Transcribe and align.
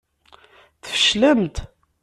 Tfeclemt. 0.83 1.57